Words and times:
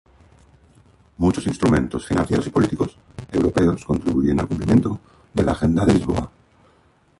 Muchos 1.19 1.45
instrumentos 1.45 2.07
financieros 2.07 2.47
y 2.47 2.49
políticos 2.49 2.97
europeos 3.31 3.85
contribuyen 3.85 4.39
al 4.39 4.47
cumplimiento 4.47 4.99
de 5.31 5.43
la 5.43 5.51
Agenda 5.51 5.85
de 5.85 5.93
Lisboa. 5.93 6.31